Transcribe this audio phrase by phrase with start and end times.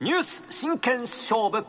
[0.00, 1.64] ニュース真剣勝負。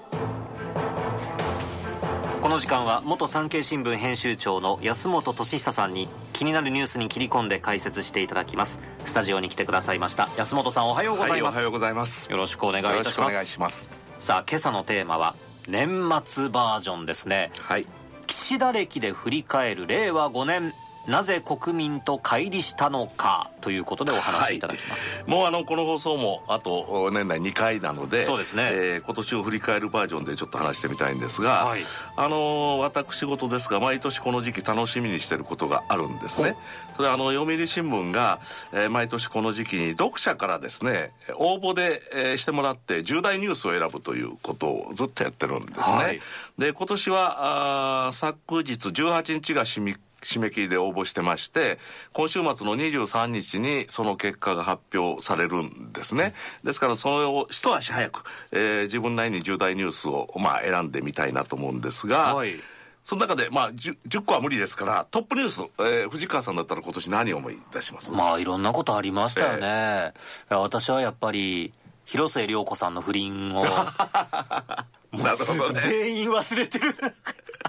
[2.42, 8.80] この時間は元産経新聞編集長の安本俊久さんに気になるニュースに切り込んで解説していただきます。
[9.06, 10.30] スタジオに来てくださいました。
[10.38, 12.30] 安本さんおはようございます、はい、おはようございます。
[12.30, 13.32] よろしくお願いいたします。
[13.32, 13.90] お願いします。
[14.20, 15.36] さあ今朝のテーマは
[15.70, 17.86] 年末バージョンですねはい
[18.26, 20.74] 岸田歴で振り返る令和5年
[21.08, 31.82] なぜ国民と乖離したのかということでお話しいただきます、はい、もうあのこの放送もあと年内2回なのでそうですね、えー、今年を振り返るバージョンでちょっと話してみたいんですが、はい、
[32.16, 36.56] あの私事ですが毎年この時期楽しみにしてることがあるんですね。
[36.96, 38.40] それはあの読売新聞が、
[38.74, 46.20] えー、毎年この時期に読者からですね応募で、えー、してもらって重大ニュースを選ぶということをずっとやってるんですね、はい、
[46.58, 51.80] で今年はあ昨日18日が締め締め切りで応募してまして、
[52.14, 56.34] 今週末の23日にその結果が発表されるんですね。
[56.64, 62.56] ですから、それを一足早く、えー、自分なりに重大ニュースを、まあ、選んでみたいなと思うんですが、はい
[63.08, 68.12] その中で、まあ10、10, 個は無理ですから、トップニュース、えー、藤川さんだったら今年何を思い出します？
[68.12, 69.62] まあ、いろんなことありましたよね。
[69.62, 71.72] えー、私はやっぱり、
[72.04, 73.64] 広末涼子さんの不倫を、
[75.12, 75.80] なるほどね。
[75.80, 76.94] 全員忘れてる。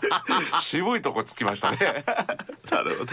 [0.61, 1.79] 渋いとこつきましたね。
[2.71, 3.13] なるほど。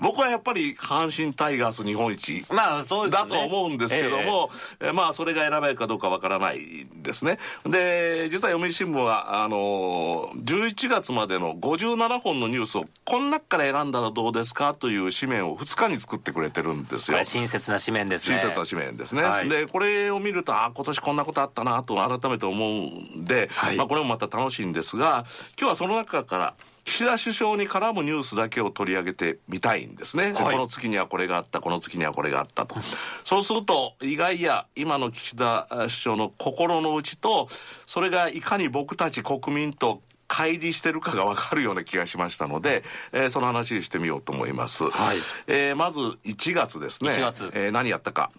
[0.00, 2.44] 僕はやっぱり阪神タイガース日本一。
[2.50, 3.28] まあそうですね。
[3.28, 7.38] だと思うんですけども、えー、まあそれが選べるかどうかわからないですね。
[7.66, 17.22] で、実は読売新聞は、あの、11月までの57本のニュースをこの中から選んだらどうですかという紙面を2日に作ってくれてるんですよ。
[17.22, 18.38] 親切な紙面ですね。
[18.38, 19.22] 親切な紙面ですね。
[19.22, 22.70] はい、で、これを見ると、あ、今年こんなことあったなと改めて思う
[23.18, 25.24] んで、はい、まあこれもまた楽しいんですが、
[25.58, 32.76] 今日はその中から岸田首相に絡むニュースだけを取り上げてみたいんですね、はい、この月にはこれがあったこの月にはこれがあったと。
[33.24, 37.48] そうすると意外や今の岸田首相の心の内と
[37.86, 45.16] それがいかに僕たち国民と乖離してるかが分かるような気がしましたので、えー、その話にしてみようと思います、はい。
[45.46, 47.10] えー、まず1月ですね。
[47.10, 48.30] 1月、えー、何やったか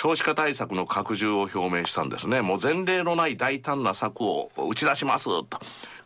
[0.00, 2.40] 少子化対策の拡充を表明したんですね。
[2.40, 5.48] もう前例のない大胆な策を打ち出しますと。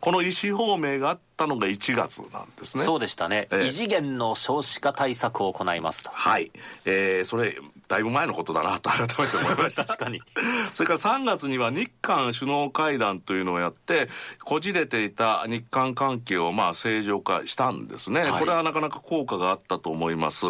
[0.03, 2.83] この意思表明があったのが1月なんですね。
[2.83, 3.47] そうでしたね。
[3.51, 6.09] えー、異次元の少子化対策を行いますと。
[6.09, 6.51] はい。
[6.83, 7.55] えー、それ、
[7.87, 9.85] だいぶ前のことだなと改めて思いました。
[9.87, 10.21] 確かに。
[10.75, 14.09] それから3月には日韓首脳会談というのをやって、
[14.43, 18.23] こじれていた日韓関係をまあ正常化したんですね。
[18.23, 20.47] はい、これはなかなか効果があったと思います。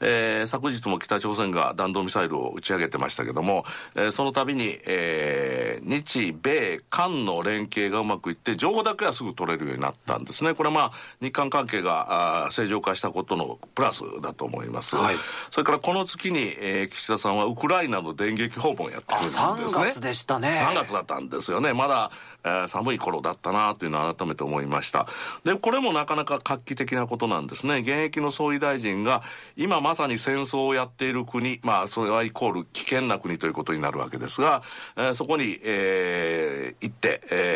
[0.00, 10.54] えー、昨日も北朝鮮が弾道ミサイルを打ち上げてましたけども、えー、その度に、えー、日米韓の連携がうまくいって、情報だけはすぐ取れるようになったんですね。
[10.54, 14.96] これはまあ、日韓関係があ正常化したことのプラスだと思います。
[14.96, 15.16] はい、
[15.50, 19.42] それからこの月に、えー、岸田さんはウクライナの電撃訪問やってるんですね。
[19.42, 20.60] 3月でしたね。
[20.60, 21.72] 3月だったんですよね。
[21.72, 22.10] まだ、
[22.44, 25.06] えー、寒い頃だったなというのを改めて思いました。
[25.44, 27.78] で、これもなかなか画期的なことなんですね。
[27.78, 29.22] 現役の総理大臣が、
[29.56, 34.62] 今まさに戦争をやっている国、まあ、それはイコール危険な国ということになるわけですが、
[34.96, 37.55] えー、そこに、えー、行って、えー、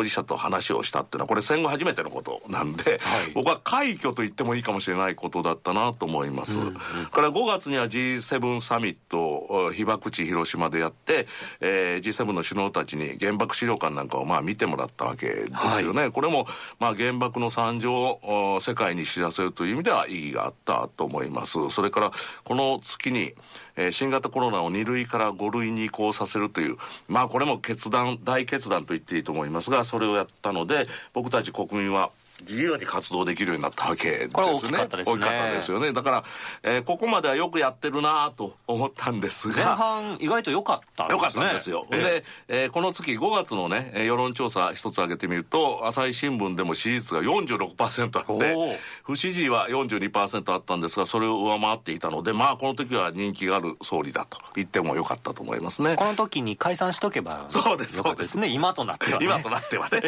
[0.00, 6.58] 当事者と話をしたっていうのは、これ戦後初めてのことなんで、はい、僕は快挙と言ってもいいかもしれないことだったなと思います。
[6.58, 11.26] うんうん、から5月には G7 サミット被爆地広島でやって、
[11.60, 15.46] えー、G7 の首脳たちに原爆資料館なんかをまあ見てもらったわけで
[15.78, 16.02] すよね。
[16.02, 16.46] はい、これも、
[16.78, 21.58] まあ、原爆の惨状を世界に知らせるという意味では意義があったと思います。
[21.70, 22.10] それから、
[22.44, 23.34] この月に、
[23.76, 26.76] えー、新型コロナを2類から5類に移行させるという、
[27.08, 32.10] まあこれも決断、大決断と言っていいと思いますが、それをやったので、僕たち国民は
[32.48, 34.32] 自由に活動できるようになったわけですね。
[34.32, 35.16] これ大きかったですね。
[35.16, 35.92] 大きかったですよね。
[35.92, 36.24] だから、
[36.62, 39.54] えー、ここまではよくやってるなと思ったんですが。
[39.54, 41.18] 前半意外と良かったんですね。
[41.18, 41.86] 良かったんですよ。
[41.90, 55.96] えー、で、えー、この月5月のね、世論調査一つ挙げてみると、朝日新聞でも支持率が46%あって、不支持は42%あったんですが、それを上回っていたので、まあこの時は人気がある総理だと言ってもよかったと思いますね。
[55.96, 57.46] この時に解散しとけば。
[57.48, 58.48] そうです、そうですね。
[58.48, 59.26] 今となってはね。
[59.26, 60.00] 今となってはね。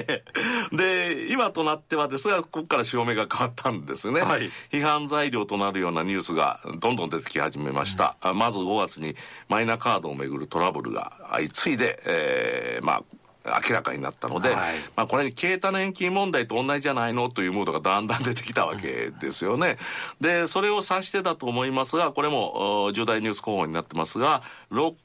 [0.72, 9.16] で、今となってはですが、ここから潮目が変わったんですね、はい、批判材料となるようなニュースがどんどん出てき始めました、うん、まず5月に
[9.48, 13.02] マイナカードをめぐるトラブルが相次いで、えー、まあ
[13.44, 19.78] 明らかになったので、はい、まあこれに消えた年金問題と同じじゃないのというムードがだんだん出てきたわけですよね。
[20.20, 24.42] で、それを指してだと思いますが、これも重大ニュース候補になってますが、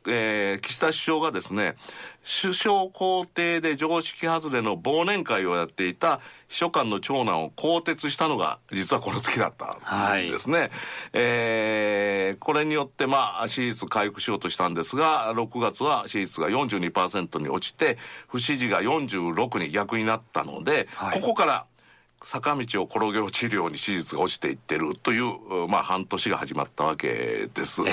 [0.07, 1.75] えー、岸田首相がですね、
[2.27, 6.19] 首相公邸で常識外れの忘年会をやっていた
[6.49, 9.77] 秘書官の長男を更迭したのが実はこの月だった
[10.17, 10.69] んですね、はい、
[11.13, 17.97] えー、これによってまあ支持率回復しようとしたんですが6月は支持率が42%に落ちて
[18.27, 21.65] 不支持が46に逆になったので、はい、ここから
[22.23, 27.83] 坂道を転げ落ちるように手術が落ちていってるという、まあ、半年が始まったわけです。
[27.87, 27.91] え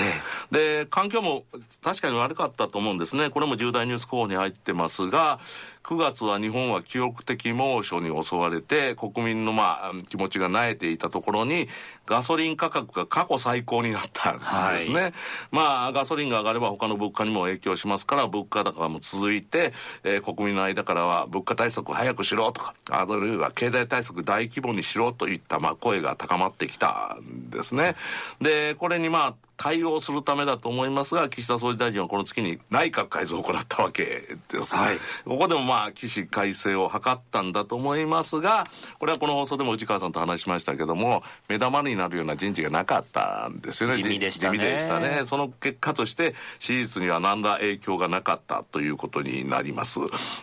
[0.51, 1.43] え、で、環境も
[1.83, 3.29] 確かに悪かったと思うんですね。
[3.29, 5.39] これも重大ニュース候補に入ってますが、
[5.85, 11.67] 9月は日本は記録的猛暑に襲われて、国民のまあ気持ちが萎えていたところに、
[12.07, 14.39] ガソリン価格が過去最高になったん
[14.73, 15.01] ですね。
[15.01, 15.13] はい、
[15.51, 19.73] まあ、ガソリンが上がれば他の物価にも影響しますから、物価高も続いて、
[20.03, 27.95] えー、国民の間からは物価対策を早くしろとか、あるいは経済対策大規模にしろといったまあ声が高まってきたんですね。
[28.41, 34.03] で、これにまあ、対応するためだと思いますが、岸田総理大臣はこの月に内閣改造を行ったわけ
[34.49, 34.75] です。
[34.75, 38.67] はい、ここでもまあ、起死改正を図ったんだと思いますが、
[38.99, 43.95] これはこの放送でも内川さんと話しましたけども、目玉になるような人事がなかったんですよね。
[43.95, 44.57] 地味でしたね。
[44.57, 45.21] 地味でしたね。
[45.25, 49.99] その結果として、支持率には何ら影響がなかったということになります。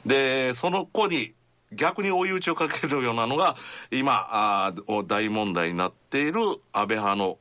[0.06, 1.34] で、その子に、
[1.74, 3.56] 逆に追い打ちをかけるようなのが、
[3.90, 4.72] 今、あ
[5.06, 6.40] 大問題になっている
[6.72, 7.38] 安倍派の、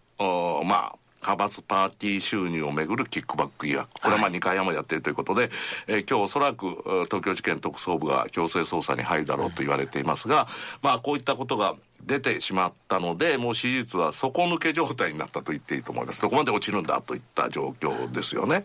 [0.63, 3.89] まあ、派閥パーティー収入をめぐるキックバック疑惑。
[4.01, 5.51] これはまあ2回もやっているということで、はい、
[5.87, 6.65] えー、今日おそらく
[7.05, 10.47] 東京地検特捜部が強制捜査に入るだろうと言われていますが、
[10.81, 16.21] まあこういったことが出てしまったので、もう支持率は底抜け状態になったと言っていいと思います。
[16.21, 18.63] どこまで落ちるんだといった状況ですよね。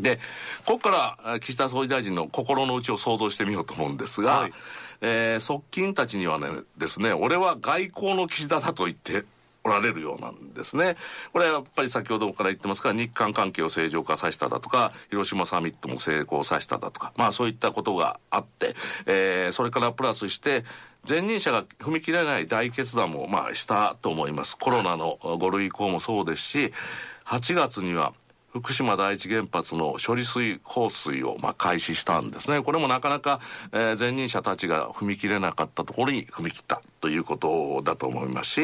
[0.00, 0.18] で、
[0.64, 4.52] ここから岸田総理大臣の心の内を想像してみようと思うんですが、はい、
[5.00, 9.24] えー、側近たちにはね、ですね、俺は外交の岸田だと言って
[9.66, 10.96] おられるようなんですね。
[11.32, 18.76] これはやっぱり先ほどから言ってますが、日韓関係を正常化させただとか、広島サミットも成功させただとか、まあそういったことがあって、
[19.06, 20.64] えー、それからプラスして、
[21.08, 24.56] 前任者が踏み切れない大決断もまあしたと思います。
[24.56, 26.72] コロナの5類以降もそうですし、
[27.26, 28.12] 8月には
[28.60, 32.62] 福島第一原発の処理水放水をまあ開始したんですね。
[32.62, 33.40] これもなかなか、
[33.72, 38.60] えー、前任者たちが踏み切れなかったところに踏み切ったということだと思いますし、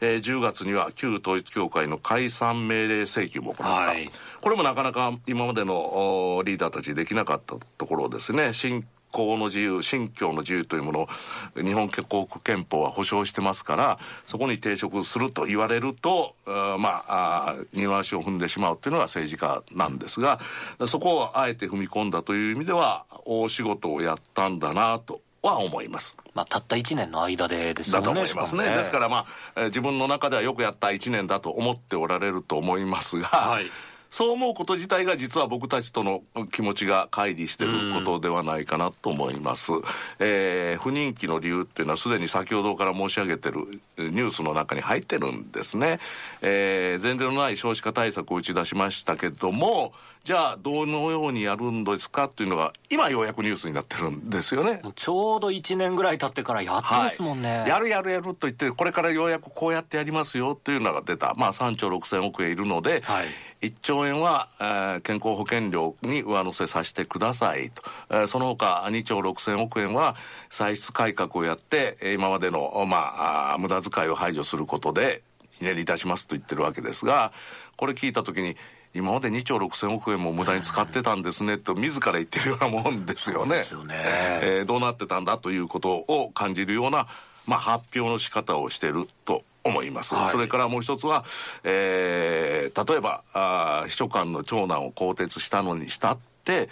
[0.00, 3.64] えー、10月には旧統一教会の解散命令請求も行った。
[3.64, 8.52] はい、これもなかなか今までのリーダーたちできなかったところですね。
[8.52, 11.08] 新行の自由、信教の自由というものを
[11.54, 20.40] 日本国憲法は保障してますから、そこに抵触すると言われると、まあ、二の足を踏んでしまうというのが政治家なんですが、
[20.86, 25.20] そこをあえて踏み込んだという意味では、大仕事をやったんだなと。
[25.42, 26.16] は思います。
[26.34, 27.94] まあ、たった1年の間でですね。
[27.94, 28.64] だと思いますね。
[28.64, 29.26] ねですからま
[29.56, 33.64] あ、自分の中ではよくやった1年だと思っておられると思いますが、はい
[34.12, 36.22] そう思うこと自体が実は僕たちとの
[36.52, 39.72] 気持ちが乖離してることではないかなと思います。
[40.18, 45.98] えー、不人気の理由っていうのはすでに先ほどから申し上げてるニュースの中に入ってるんですね。
[46.42, 49.94] えー、前例のない少子化対策を打ち出しましたけども、
[50.24, 54.82] じゃあどのようにやるんですかっていうのが今ようやくニュースになってるんですよね。
[54.94, 61.34] ちょうど1年ぐらい経ってからやってますもんね、はい、やるやるやると言ってこれからようやくこうやってやりますよっていうのが出た。
[61.34, 63.26] まあ3兆6000億円いるので、はい
[63.62, 70.16] 1兆円は、えー、健康保険料に上乗せさせてくださいと、えー、その他2兆6000億円は
[70.50, 75.22] 歳出改革をやって今までの、まあ、無駄遣いを排除することで
[75.52, 77.32] ひねりいたしますと言ってるわけですが
[77.76, 78.56] これ聞いた時に
[78.94, 83.64] 今まで2兆6000億円も無駄に使ってたんですねと自ら言ってるようなもんですよね。
[83.72, 83.94] よね。
[84.42, 87.06] えー、どうなってたんだということを感じるような、
[87.46, 91.24] まあ、発表の仕方をしてると思います、はい、それからもう一つは、
[91.64, 96.68] えー、例えばあ秘書官の長男を更迭したのにしたって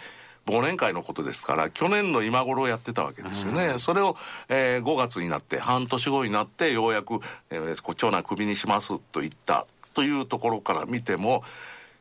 [0.47, 4.17] 忘年会のことですから去年の今頃やってたわけですよね、うん、それを、
[4.49, 7.21] えー、5月になって半年後になってようやく、
[7.51, 11.43] えー、長男クビにしますと言ったというところから見ても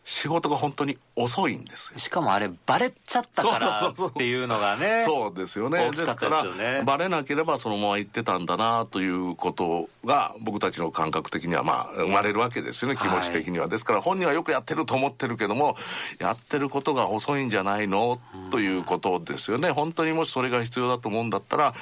[0.05, 5.91] 仕事が本当に遅いんですしかもあれバレちゃったからっていうのがねそうですよね。
[5.91, 12.97] ですからバレなければそのまま言ってたんだなということが僕たちの感覚的にはまあ生まれるわけですよね。
[12.97, 15.75] 気持ち的には、はい、ですから本人はよくやってると思ってるけども
[16.17, 18.17] やってることが遅いんじゃないの？
[18.49, 19.69] ということですよね。
[19.69, 21.73] 本当にもしそれが必要だと思うんだったら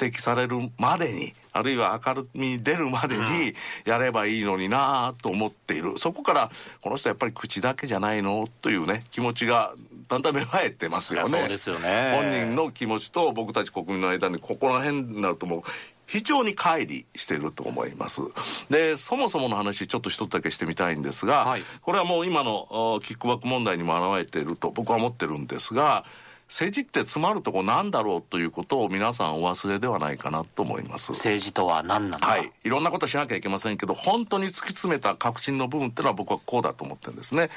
[0.00, 3.54] 指摘されるまでにあるいは明るみに出るまでに
[3.86, 6.50] やればいいのになと思っているそこから
[6.82, 9.72] この人やっぱり口だけじゃないのというね気持ちが
[10.08, 11.30] だんだん芽生えてますよね。
[11.30, 15.62] そうですよね本人の気持ちと僕たち国民の間にここら辺になるともう
[16.06, 18.20] 非常に乖離してると思います。
[18.68, 26.04] で、そもそもの話、ちょっと一つだけしてみたいんですが、はい、これはもう今のキックバック問題にも表れていると僕は思ってるんですが、
[26.48, 31.12] 政治って詰まるとこなんだろうということを皆さんお忘れではないかなと思います。
[31.12, 32.30] 政治とは何なのか。
[32.30, 32.52] はい。
[32.62, 37.50] いろんなことしなきゃいけませんけど本当に突き詰めた革新の部分っていうのは僕はこうだと思ってるんですね。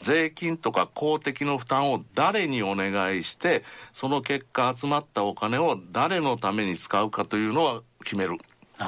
[0.00, 8.38] 税金とか公的の負担を誰にお願いしてその結果集まったお金を誰のために使うかというのは決める。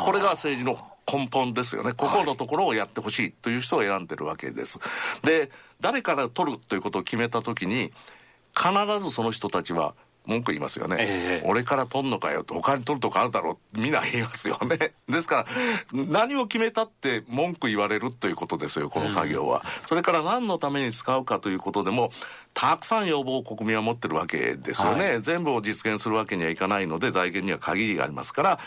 [0.05, 0.79] これが政治の
[1.13, 1.93] 根本ですよね。
[1.93, 4.79] ここのところをやってほしいという人を選んでるわけです、
[5.23, 7.93] で誰から取るということを決めた時に
[8.55, 9.95] 必ずその人たちは
[10.27, 14.95] 文句言いますよね、ええ俺から取んのかよと他に取るとかあるだろうみんな言いますよね。
[15.09, 15.47] ですか
[15.93, 22.11] ら何を決めたって文句言われるということですよこの作業は、それから何のために使うかということでも
[22.55, 28.59] たくさん要望を国民は持ってるわけですよね、全部を実現するわけにはいかないので財源には限りがありますから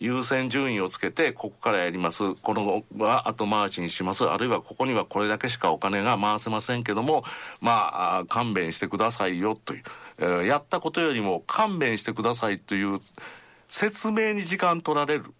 [0.00, 2.34] 優先順位をつけてここからやります。
[2.34, 4.24] このは後回しにします。
[4.24, 7.24] あるいはここにはこれだけしかお金が回せませんけども
[7.60, 9.82] まあ勘弁してくださいよという、
[10.18, 13.00] えーやったことよりも勘弁してくださいという
[13.68, 15.34] 説明に時間取られる。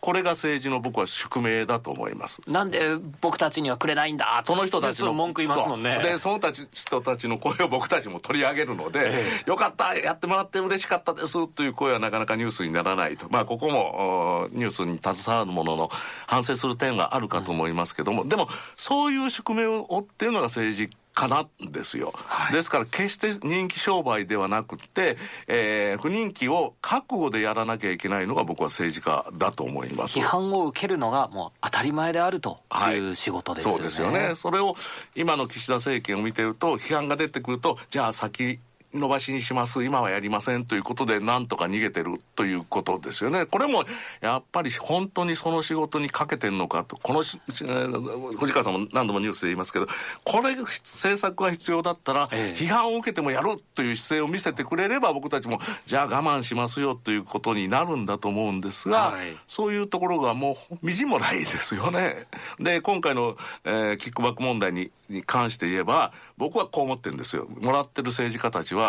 [0.00, 2.40] これが政治の僕は宿命だと思います。
[2.46, 4.42] なんで僕たちにはくれないんだ？
[4.44, 6.00] その人たちので文句言いますもんね。
[6.02, 9.12] でそのたち人たちの声を僕たちも取り上げるので、
[9.46, 13.26] よかったやってもらって嬉しかったですという声はなかなかニュースにならないと。
[13.30, 15.90] まあここもおニュースに携わるものの
[16.26, 21.42] 反省する点があるかと思いますけども、でもそういう宿命を負っているのが政治かな？
[21.66, 22.12] んですよ、
[22.52, 30.18] ですから決して人気商売ではなくって、えー不人気を覚悟でやらなきゃいけないのが僕は政治家だと思います。
[30.18, 32.60] 批判を受けるのがもう当たり前であると
[32.92, 34.34] いう仕事ですよね、そうですよね。
[34.34, 34.76] それを
[35.14, 38.58] 今の岸田政権を見てると批判が出てくるとじゃあ先
[38.94, 43.84] 延ばしにします今はやりませんということでなんとか逃げてるということですよねこれも
[44.20, 49.86] やっぱり本当にその仕事にかけてるのかとこの藤川さんも何度もニュースで言いますけど
[50.24, 62.26] これ政策が必要だったらええ批判を受けてもやるという姿勢を見せてくれれば僕たちもじゃあ我慢しますよということになるんだと思うんですが、はいそういうところがもうみじんもないですよね。
[62.58, 67.46] で、今回の、えーキックバック問題にに関して言えば、僕はこう思ってるんですよ。
[67.60, 68.79] もらってる政治家たちは、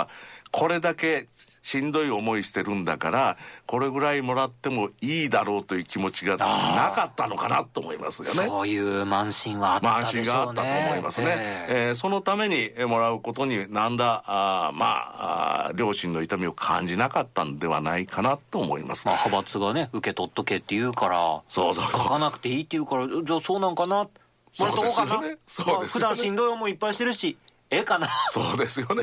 [0.54, 1.30] これだけ
[1.62, 8.44] しんどい思いしてるんだから、これぐらいもらってもいいだろうという気持ちがなかったのかなと思いますよね。
[8.44, 10.26] そういう慢心はあったでしょうね。
[10.26, 11.28] 心があったと思いますね。
[11.30, 11.88] ええ。
[11.88, 19.08] えーそのためにえーもらうことになんだ、あーまああー、両親の痛みを感じなかったんではないかなと思います。
[19.08, 22.02] まあ、派閥がね受け取っとけって言うからそうそうそう。
[22.02, 24.10] 書かなくていいって言うからじゃあそうなんかなも
[24.60, 25.22] らっとこうかな。
[25.22, 27.38] ねそうまあ普段しんどい思いいっぱいしてるし
[27.72, 29.02] ええかな そうですよね。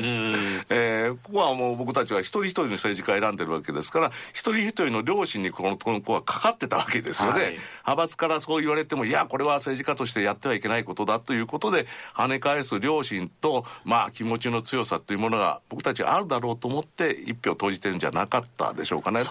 [0.69, 7.41] えーここはもう僕たちは一人一人の政治家を選んでるわけですから、一人一人の両親にこのこの子はかかってたわけですよね。
[7.41, 7.59] はい
[7.89, 19.25] 派閥からそう言われても、いや、これは政治家としてやってはいけないことだということで、跳ね返す両親と、まあ気持ちの強さというものが僕たちあるだろうと思って一票投じてるんじゃなかったでしょうかね、ね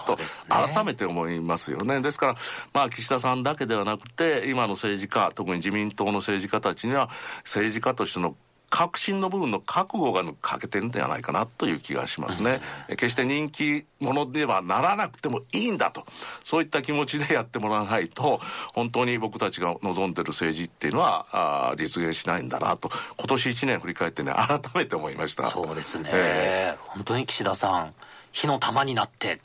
[0.73, 2.01] 改めて思いますよね。
[2.01, 2.35] ですから、
[2.73, 7.09] まあ岸田さんだけではなくて、今の政治家、特に自民党の政治家たちには、
[7.43, 8.35] 政治家としての
[8.69, 12.61] 革新の部分の覚悟が欠けてるんではないかなという気がしますね。
[12.87, 16.05] え決して人気者ではならなくてもいいんだと。
[16.43, 18.39] そういった気持ちでやってもらわないと、
[18.73, 25.47] 本当に僕たちが望んでる政治っていうのは、あー実現しないんだなと、今年1年振り返ってね、改めて思いました。
[25.47, 27.93] そうですね、え本当に岸田さん
[28.31, 29.39] 火の玉になって。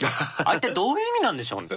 [0.45, 1.69] あれってどういう意味なんでしょうね。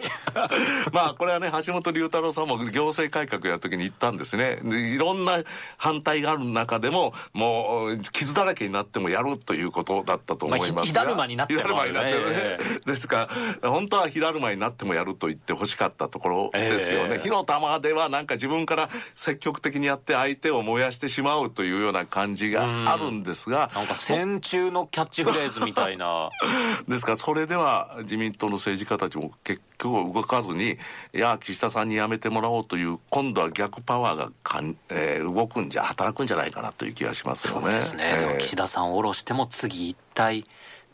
[0.92, 4.60] まあこれはね橋本龍太郎さんも行政改革やる時に言ったんですね。
[4.64, 5.40] でいろんな
[5.78, 13.30] 反対がある中でももう傷だらけになってもやるということだったと思いますが、まあひ火だるまになっても火だるまになってるね、えですか
[13.62, 17.20] ら本当は火だるまになってもやると言ってほしかったところですよね、ええ。
[17.20, 26.30] 火の玉ではなんか自分から積極的にやって相手を燃やしてしまうというような感じがあるんですが、なんか戦中のキャッチフレーズみたいな
[26.98, 27.12] ですか？
[27.12, 30.78] らそれでは自民党の政治家たちも結局動かずに
[31.14, 37.62] いや岸田さんに辞めてもらおうという今度は逆パワーがかん、えー動くんじゃ働くんじゃないかなという気がしますよね。
[37.62, 40.44] そうですね、えー岸田さんを下ろしても次一体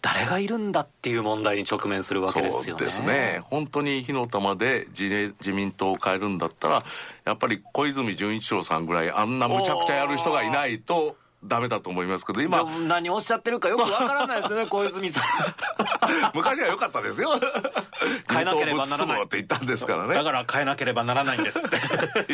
[0.01, 2.79] 誰がいるんだっていう問題に直面するわけですよね。
[2.79, 3.41] そうですね。
[3.45, 6.83] 本当に火の玉で自自民党を変えるんだったら
[7.23, 12.63] やっぱり小泉純一郎さんぐらいあんなむちゃくちゃやる人がいないとダメだと思いますけど今。
[12.87, 15.23] 何をおっしゃってるかよくわからないですよね小泉さん。
[16.33, 17.31] 昔は良かったですよ。
[18.29, 19.23] 変えなければならない。
[19.23, 20.15] って言ったんですからね。
[20.15, 21.77] だから変えなければならないんですって。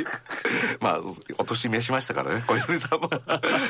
[0.80, 1.00] まあ、
[1.38, 3.10] お年召しましたからね、小泉さんも。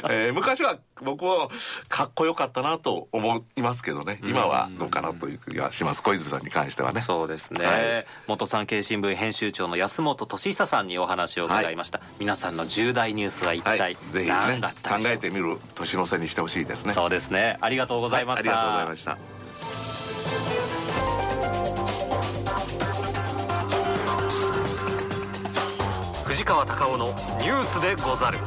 [0.09, 1.49] えー昔は僕も
[1.87, 7.01] かっこよかったなと思いますけどね、今はどうかなという気がします、小泉さんに関してはね。
[7.01, 8.05] そうですね、はい。
[8.27, 16.93] 元産経新聞編集長の安本俊久さんにお話を伺いました、皆さんの重大ニュースは一体はい、ぜひね何だっ、た考でしょうか、えててみる年の瀬にしてほしいですね。
[16.93, 17.57] そうですね。
[17.61, 19.17] ありがとうございました、はい、ありがとうございました。
[26.25, 28.37] 藤川隆夫のニュースでござる